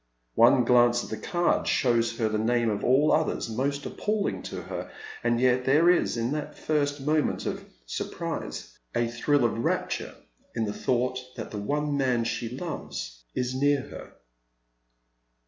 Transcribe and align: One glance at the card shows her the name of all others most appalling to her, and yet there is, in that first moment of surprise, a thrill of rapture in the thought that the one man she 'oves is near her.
One 0.33 0.63
glance 0.63 1.03
at 1.03 1.11
the 1.11 1.15
card 1.17 1.67
shows 1.67 2.17
her 2.17 2.27
the 2.27 2.39
name 2.39 2.71
of 2.71 2.83
all 2.83 3.11
others 3.11 3.47
most 3.47 3.85
appalling 3.85 4.41
to 4.45 4.63
her, 4.63 4.89
and 5.23 5.39
yet 5.39 5.65
there 5.65 5.91
is, 5.91 6.17
in 6.17 6.31
that 6.31 6.57
first 6.57 7.01
moment 7.01 7.45
of 7.45 7.63
surprise, 7.85 8.75
a 8.95 9.07
thrill 9.07 9.45
of 9.45 9.59
rapture 9.63 10.15
in 10.55 10.65
the 10.65 10.73
thought 10.73 11.19
that 11.35 11.51
the 11.51 11.59
one 11.59 11.95
man 11.97 12.23
she 12.23 12.57
'oves 12.59 13.21
is 13.35 13.53
near 13.53 13.81
her. 13.89 14.13